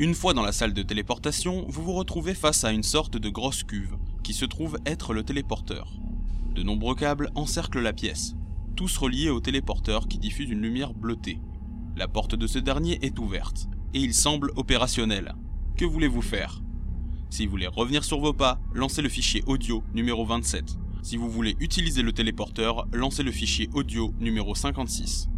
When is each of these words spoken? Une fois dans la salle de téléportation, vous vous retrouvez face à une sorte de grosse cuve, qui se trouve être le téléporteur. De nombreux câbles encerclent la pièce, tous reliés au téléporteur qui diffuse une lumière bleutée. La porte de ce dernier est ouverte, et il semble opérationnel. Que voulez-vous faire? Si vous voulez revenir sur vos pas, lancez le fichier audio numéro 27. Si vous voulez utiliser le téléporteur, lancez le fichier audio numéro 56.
Une 0.00 0.14
fois 0.14 0.34
dans 0.34 0.42
la 0.42 0.50
salle 0.50 0.74
de 0.74 0.82
téléportation, 0.82 1.64
vous 1.68 1.84
vous 1.84 1.92
retrouvez 1.92 2.34
face 2.34 2.64
à 2.64 2.72
une 2.72 2.82
sorte 2.82 3.16
de 3.16 3.28
grosse 3.28 3.62
cuve, 3.62 3.96
qui 4.24 4.34
se 4.34 4.44
trouve 4.44 4.76
être 4.86 5.14
le 5.14 5.22
téléporteur. 5.22 5.92
De 6.52 6.64
nombreux 6.64 6.96
câbles 6.96 7.30
encerclent 7.36 7.80
la 7.80 7.92
pièce, 7.92 8.34
tous 8.74 8.96
reliés 8.96 9.30
au 9.30 9.38
téléporteur 9.38 10.08
qui 10.08 10.18
diffuse 10.18 10.50
une 10.50 10.62
lumière 10.62 10.94
bleutée. 10.94 11.38
La 11.96 12.08
porte 12.08 12.34
de 12.34 12.48
ce 12.48 12.58
dernier 12.58 12.98
est 13.06 13.20
ouverte, 13.20 13.68
et 13.94 14.00
il 14.00 14.14
semble 14.14 14.50
opérationnel. 14.56 15.36
Que 15.76 15.84
voulez-vous 15.84 16.22
faire? 16.22 16.60
Si 17.30 17.44
vous 17.44 17.52
voulez 17.52 17.68
revenir 17.68 18.02
sur 18.02 18.18
vos 18.18 18.32
pas, 18.32 18.58
lancez 18.72 19.00
le 19.00 19.08
fichier 19.08 19.44
audio 19.46 19.84
numéro 19.94 20.26
27. 20.26 20.76
Si 21.02 21.16
vous 21.16 21.30
voulez 21.30 21.54
utiliser 21.60 22.02
le 22.02 22.12
téléporteur, 22.12 22.88
lancez 22.92 23.22
le 23.22 23.30
fichier 23.30 23.70
audio 23.74 24.12
numéro 24.18 24.56
56. 24.56 25.28